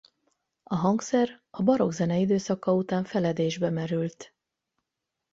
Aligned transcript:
A 0.63 0.75
hangszer 0.75 1.41
a 1.49 1.63
barokk 1.63 1.91
zene 1.91 2.17
időszaka 2.17 2.73
után 2.73 3.03
feledésbe 3.03 3.69
merült. 3.69 4.33